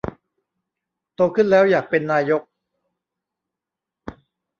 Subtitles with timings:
[1.15, 2.41] โตขึ้นแล้วอยากเป็นนายก